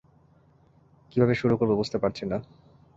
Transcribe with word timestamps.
কিভাবে 1.11 1.33
শুরু 1.35 1.53
করব 1.57 1.71
বুঝতে 1.75 1.97
পারছি 1.97 2.23
না। 2.25 2.37